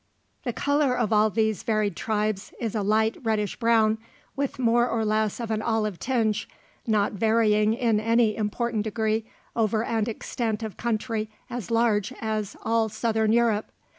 [0.45, 3.99] The colour of all these varied tribes is a light reddish brown,
[4.35, 6.49] with more or less of an olive tinge,
[6.87, 9.25] not varying in any important degree
[9.55, 13.71] over an extent of country as large as all Southern Europe.